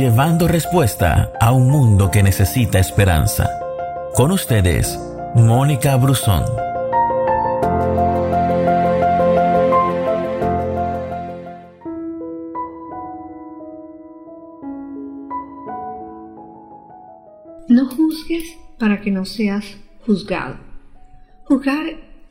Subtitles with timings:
[0.00, 3.50] llevando respuesta a un mundo que necesita esperanza.
[4.14, 4.98] Con ustedes,
[5.34, 6.42] Mónica Brusón.
[17.68, 19.66] No juzgues para que no seas
[20.06, 20.56] juzgado.
[21.44, 21.84] Juzgar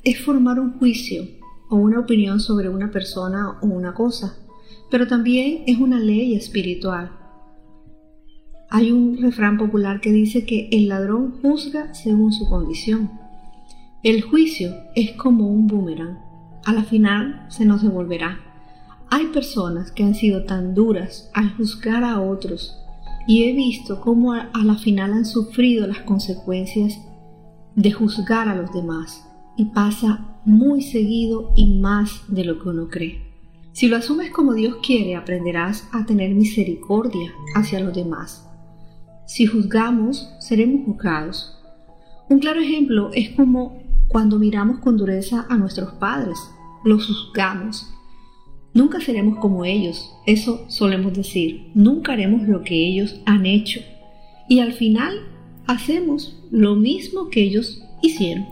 [0.04, 1.22] es formar un juicio
[1.70, 4.40] o una opinión sobre una persona o una cosa,
[4.90, 7.19] pero también es una ley espiritual.
[8.72, 13.10] Hay un refrán popular que dice que el ladrón juzga según su condición.
[14.04, 16.20] El juicio es como un boomerang.
[16.66, 18.40] A la final se nos devolverá.
[19.10, 22.78] Hay personas que han sido tan duras al juzgar a otros
[23.28, 27.00] y he visto cómo a, la final han sufrido las consecuencias
[27.76, 29.26] de juzgar a los demás
[29.58, 33.30] y pasa muy seguido y más de lo que uno cree.
[33.72, 38.49] Si lo asumes como Dios quiere, aprenderás a tener misericordia hacia los demás.
[39.30, 41.56] Si juzgamos, seremos juzgados.
[42.30, 46.40] Un claro ejemplo es como cuando miramos con dureza a nuestros padres,
[46.84, 47.94] los juzgamos
[48.74, 51.70] Nunca seremos como ellos, eso solemos decir.
[51.76, 53.82] Nunca haremos lo que ellos han hecho.
[54.48, 55.14] Y al final
[55.68, 58.48] hacemos lo mismo que ellos hicieron.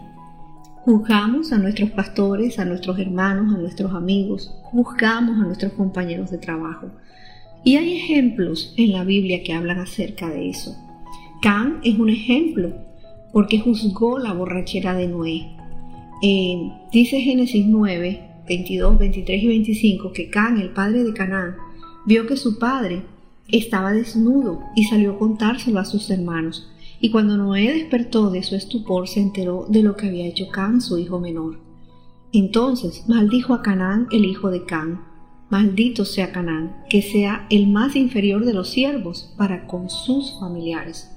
[0.85, 6.37] Juzgamos a nuestros pastores, a nuestros hermanos, a nuestros amigos, juzgamos a nuestros compañeros de
[6.37, 6.91] trabajo.
[7.63, 10.75] Y hay ejemplos en la Biblia que hablan acerca de eso.
[11.41, 12.73] Can es un ejemplo
[13.31, 15.47] porque juzgó la borrachera de Noé.
[16.23, 21.55] Eh, dice Génesis 9, 22, 23 y 25 que Can, el padre de Canaán,
[22.05, 23.03] vio que su padre
[23.49, 26.69] estaba desnudo y salió a contárselo a sus hermanos.
[26.99, 30.81] Y cuando Noé despertó de su estupor, se enteró de lo que había hecho Can,
[30.81, 31.59] su hijo menor.
[32.33, 35.01] Entonces maldijo a Canaán, el hijo de Can.
[35.49, 41.11] Maldito sea Canaán, que sea el más inferior de los siervos para con sus familiares.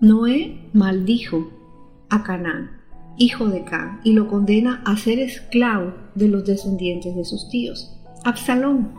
[0.00, 1.50] Noé maldijo
[2.08, 2.78] a Canaán
[3.18, 7.94] hijo de Can, y lo condena a ser esclavo de los descendientes de sus tíos.
[8.24, 8.92] Absalón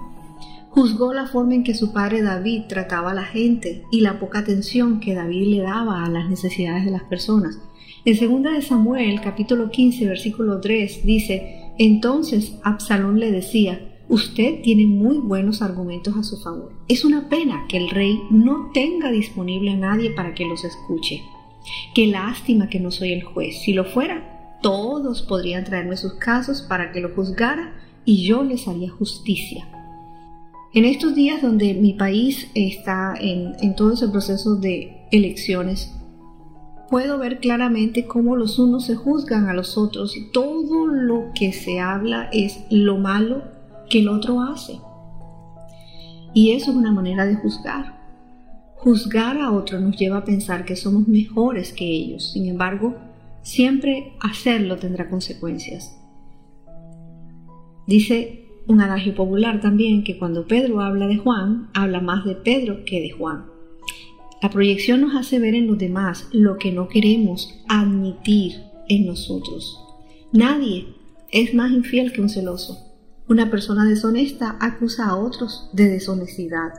[0.69, 4.39] juzgó la forma en que su padre David trataba a la gente y la poca
[4.39, 7.57] atención que David le daba a las necesidades de las personas.
[8.05, 14.87] En 2 de Samuel, capítulo 15, versículo 3, dice, entonces Absalón le decía, Usted tiene
[14.87, 16.73] muy buenos argumentos a su favor.
[16.87, 21.21] Es una pena que el rey no tenga disponible a nadie para que los escuche.
[21.93, 23.61] Qué lástima que no soy el juez.
[23.61, 28.67] Si lo fuera, todos podrían traerme sus casos para que lo juzgara y yo les
[28.67, 29.67] haría justicia.
[30.73, 35.93] En estos días donde mi país está en, todo ese proceso de elecciones,
[36.89, 41.53] puedo ver claramente cómo los unos se juzgan a los otros y todo lo que
[41.53, 43.58] se habla es lo malo
[43.89, 44.79] que el otro hace.
[46.33, 47.99] Y eso es una manera de juzgar.
[48.75, 52.31] Juzgar a otros nos lleva a pensar que somos mejores que ellos.
[52.31, 52.95] Sin embargo,
[53.41, 55.97] siempre hacerlo tendrá consecuencias.
[57.87, 62.85] Dice un adagio popular también que cuando Pedro habla de Juan, habla más de Pedro
[62.85, 63.45] que de Juan.
[64.41, 69.77] La proyección nos hace ver en los demás lo que no queremos admitir en nosotros.
[70.31, 70.85] Nadie
[71.31, 72.88] es más infiel que un celoso.
[73.29, 76.73] Una persona deshonesta acusa a otros de deshonestidad.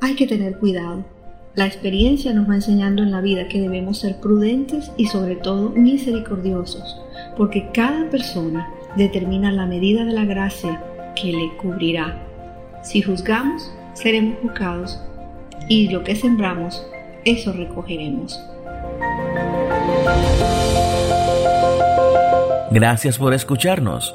[0.00, 1.04] Hay que tener cuidado.
[1.56, 5.70] La experiencia nos va enseñando en la vida que debemos ser prudentes y sobre todo
[5.70, 7.00] misericordiosos,
[7.36, 10.80] porque cada persona determina la medida de la gracia
[11.16, 12.16] que le cubrirá.
[12.84, 15.00] Si juzgamos, seremos juzgados,
[15.68, 16.86] y lo que sembramos,
[17.24, 18.40] eso recogeremos.
[22.70, 24.14] Gracias por escucharnos.